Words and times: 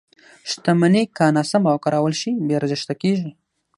•شتمني 0.49 1.03
که 1.15 1.25
ناسمه 1.35 1.69
وکارول 1.73 2.13
شي، 2.21 2.31
بې 2.47 2.53
ارزښته 2.59 2.93
کېږي. 3.01 3.31